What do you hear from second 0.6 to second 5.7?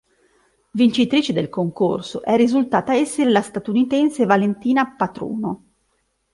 Vincitrice del concorso è risultata essere la statunitense Valentina Patruno.